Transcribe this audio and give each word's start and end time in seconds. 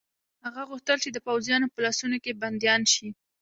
هغه 0.45 0.61
غوښتل 0.69 0.97
چې 1.03 1.09
د 1.11 1.17
پوځیانو 1.27 1.71
په 1.73 1.79
لاسونو 1.85 2.17
کې 2.23 2.39
بندیان 2.41 2.81
شي. 2.93 3.07